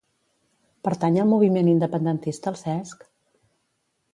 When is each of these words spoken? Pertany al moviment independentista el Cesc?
Pertany 0.87 1.19
al 1.23 1.29
moviment 1.35 1.69
independentista 1.73 2.51
el 2.55 2.59
Cesc? 2.63 3.07